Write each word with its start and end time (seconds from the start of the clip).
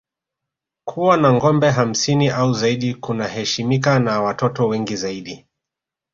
Kuwa 0.87 1.17
na 1.17 1.33
ngombe 1.33 1.69
hamsini 1.71 2.29
au 2.29 2.53
zaidi 2.53 2.95
kunaheshimika 2.95 3.99
na 3.99 4.21
watoto 4.21 4.67
wengi 4.67 4.95
zaidi 4.95 5.47